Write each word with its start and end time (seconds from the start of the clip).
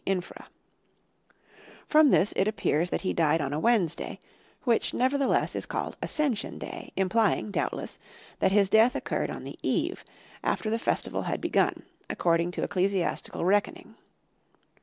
infra_). 0.07 0.47
From 1.85 2.09
this 2.09 2.33
it 2.35 2.47
appears 2.47 2.89
that 2.89 3.01
he 3.01 3.13
died 3.13 3.39
on 3.39 3.53
a 3.53 3.59
Wednesday, 3.59 4.19
which 4.63 4.95
nevertheless 4.95 5.55
is 5.55 5.67
called 5.67 5.95
Ascension 6.01 6.57
Day, 6.57 6.91
implying, 6.97 7.51
doubtless, 7.51 7.99
that 8.39 8.51
his 8.51 8.67
death 8.67 8.95
occurred 8.95 9.29
on 9.29 9.43
the 9.43 9.59
eve, 9.61 10.03
after 10.43 10.71
the 10.71 10.79
festival 10.79 11.21
had 11.21 11.39
begun, 11.39 11.83
according 12.09 12.49
to 12.49 12.63
ecclesiastical 12.63 13.45
reckoning. 13.45 13.93